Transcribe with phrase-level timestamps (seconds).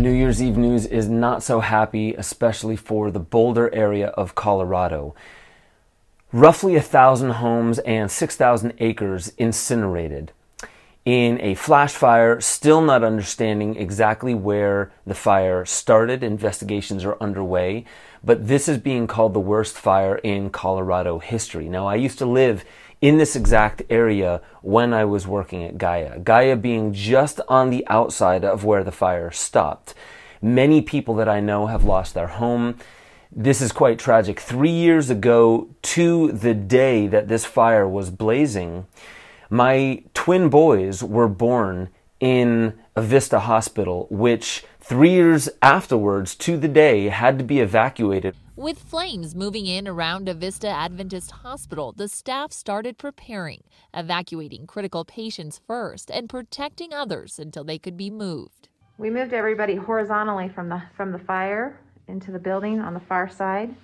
[0.00, 5.14] New Year's Eve news is not so happy, especially for the Boulder area of Colorado.
[6.32, 10.32] Roughly a thousand homes and 6,000 acres incinerated
[11.04, 16.22] in a flash fire, still not understanding exactly where the fire started.
[16.22, 17.84] Investigations are underway,
[18.22, 21.68] but this is being called the worst fire in Colorado history.
[21.68, 22.64] Now, I used to live
[23.00, 26.18] in this exact area when I was working at Gaia.
[26.18, 29.94] Gaia being just on the outside of where the fire stopped.
[30.42, 32.76] Many people that I know have lost their home.
[33.32, 34.38] This is quite tragic.
[34.38, 38.86] Three years ago to the day that this fire was blazing,
[39.50, 41.90] my twin boys were born
[42.20, 48.36] in Avista Hospital, which three years afterwards to the day had to be evacuated.
[48.54, 55.60] With flames moving in around Avista Adventist Hospital, the staff started preparing, evacuating critical patients
[55.66, 58.68] first and protecting others until they could be moved.
[58.98, 63.30] We moved everybody horizontally from the from the fire into the building on the far
[63.30, 63.74] side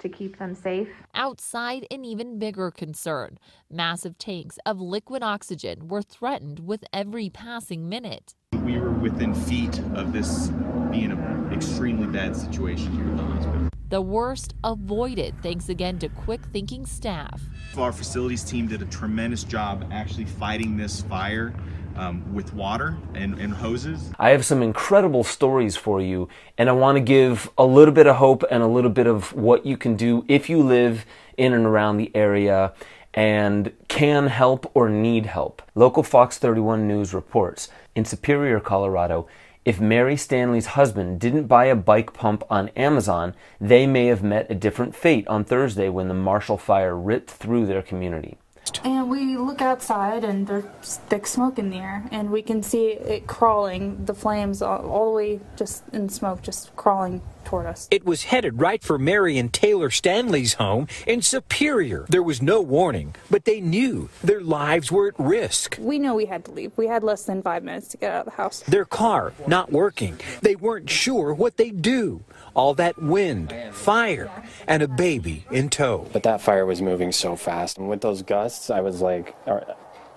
[0.00, 0.88] to keep them safe.
[1.14, 3.38] Outside, an even bigger concern.
[3.70, 8.34] Massive tanks of liquid oxygen were threatened with every passing minute.
[8.64, 10.48] We were within feet of this
[10.90, 13.68] being an extremely bad situation here at the hospital.
[13.88, 17.42] The worst avoided thanks again to quick thinking staff.
[17.76, 21.52] Our facilities team did a tremendous job actually fighting this fire
[21.96, 24.12] um, with water and, and hoses.
[24.18, 28.06] I have some incredible stories for you, and I want to give a little bit
[28.06, 31.04] of hope and a little bit of what you can do if you live
[31.36, 32.72] in and around the area
[33.14, 35.62] and can help or need help.
[35.74, 39.26] Local Fox 31 News reports in Superior, Colorado,
[39.64, 44.50] if Mary Stanley's husband didn't buy a bike pump on Amazon, they may have met
[44.50, 48.38] a different fate on Thursday when the Marshall Fire ripped through their community.
[48.84, 52.88] And we look outside and there's thick smoke in the air, and we can see
[52.92, 57.88] it crawling, the flames all, all, the way just in smoke, just crawling toward us.
[57.90, 62.06] It was headed right for Mary and Taylor Stanley's home in Superior.
[62.08, 65.76] There was no warning, but they knew their lives were at risk.
[65.80, 66.72] We know we had to leave.
[66.76, 68.60] We had less than five minutes to get out of the house.
[68.60, 70.20] Their car not working.
[70.42, 74.30] They weren't sure what they'd do all that wind, fire,
[74.66, 76.06] and a baby in tow.
[76.12, 77.78] But that fire was moving so fast.
[77.78, 79.36] And with those gusts, I was like,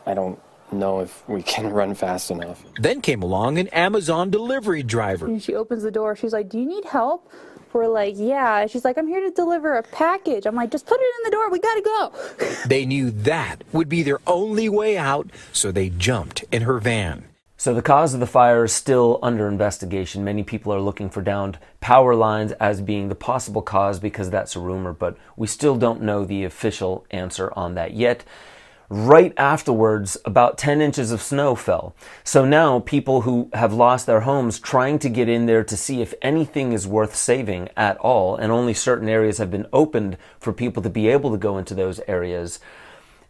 [0.05, 0.39] I don't
[0.79, 2.63] know if we can run fast enough.
[2.79, 5.25] Then came along an Amazon delivery driver.
[5.27, 6.15] And she opens the door.
[6.15, 7.31] She's like, Do you need help?
[7.73, 8.67] We're like, Yeah.
[8.67, 10.45] She's like, I'm here to deliver a package.
[10.45, 11.49] I'm like, Just put it in the door.
[11.49, 12.55] We got to go.
[12.67, 17.25] they knew that would be their only way out, so they jumped in her van.
[17.63, 20.25] So the cause of the fire is still under investigation.
[20.25, 24.57] Many people are looking for downed power lines as being the possible cause because that's
[24.57, 28.25] a rumor, but we still don't know the official answer on that yet.
[28.95, 31.95] Right afterwards, about 10 inches of snow fell.
[32.23, 36.03] So now people who have lost their homes trying to get in there to see
[36.03, 40.53] if anything is worth saving at all, and only certain areas have been opened for
[40.53, 42.59] people to be able to go into those areas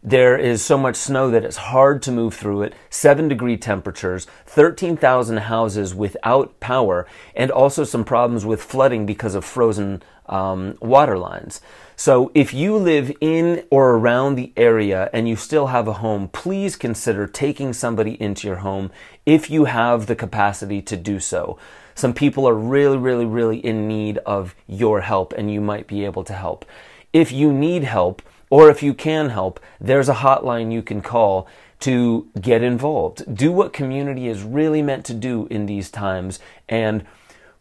[0.06, 4.26] there is so much snow that it's hard to move through it, 7 degree temperatures,
[4.44, 11.18] 13,000 houses without power, and also some problems with flooding because of frozen um, water
[11.18, 11.60] lines.
[11.96, 16.28] So if you live in or around the area and you still have a home,
[16.28, 18.90] please consider taking somebody into your home
[19.24, 21.58] if you have the capacity to do so.
[21.94, 26.04] Some people are really, really, really in need of your help and you might be
[26.04, 26.64] able to help.
[27.12, 31.48] If you need help, or if you can help, there's a hotline you can call
[31.80, 33.34] to get involved.
[33.34, 37.04] Do what community is really meant to do in these times and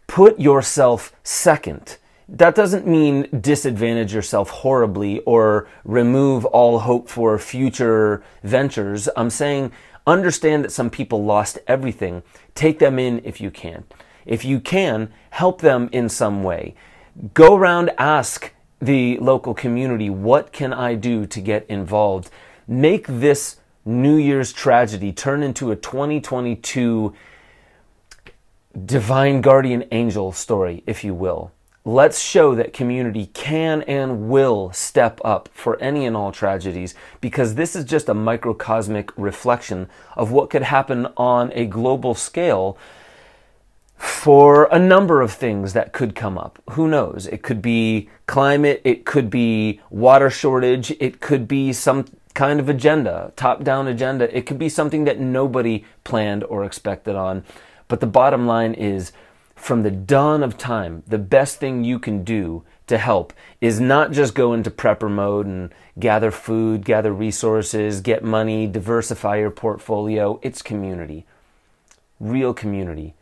[0.07, 1.97] put yourself second.
[2.33, 9.07] That doesn't mean disadvantage yourself horribly or remove all hope for future ventures.
[9.15, 9.71] I'm saying
[10.07, 12.23] understand that some people lost everything.
[12.55, 13.83] Take them in if you can.
[14.25, 16.73] If you can, help them in some way.
[17.35, 18.51] Go around, ask
[18.81, 20.09] the local community.
[20.09, 22.31] What can I do to get involved?
[22.67, 27.13] Make this New Year's tragedy turn into a 2022
[28.85, 31.51] divine guardian angel story, if you will.
[31.85, 37.55] Let's show that community can and will step up for any and all tragedies because
[37.55, 42.77] this is just a microcosmic reflection of what could happen on a global scale
[43.97, 46.57] for a number of things that could come up.
[46.71, 47.27] Who knows?
[47.27, 52.69] It could be climate, it could be water shortage, it could be some kind of
[52.69, 54.35] agenda, top down agenda.
[54.35, 57.43] It could be something that nobody planned or expected on.
[57.87, 59.11] But the bottom line is
[59.63, 63.31] from the dawn of time, the best thing you can do to help
[63.61, 69.37] is not just go into prepper mode and gather food, gather resources, get money, diversify
[69.37, 70.37] your portfolio.
[70.41, 71.25] It's community.
[72.19, 73.13] Real community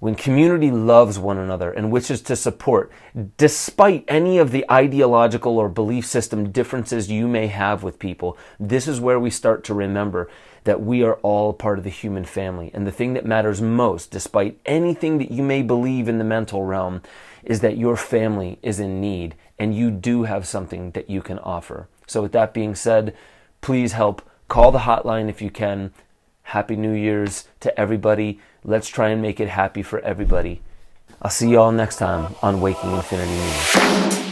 [0.00, 2.90] when community loves one another and wishes to support,
[3.36, 8.88] despite any of the ideological or belief system differences you may have with people, this
[8.88, 10.28] is where we start to remember
[10.64, 12.70] that we are all part of the human family.
[12.72, 16.64] And the thing that matters most, despite anything that you may believe in the mental
[16.64, 17.02] realm,
[17.44, 21.38] is that your family is in need and you do have something that you can
[21.40, 21.88] offer.
[22.06, 23.14] So, with that being said,
[23.60, 25.92] please help call the hotline if you can.
[26.42, 28.40] Happy New Year's to everybody.
[28.64, 30.60] Let's try and make it happy for everybody.
[31.22, 34.29] I'll see you all next time on Waking Infinity News.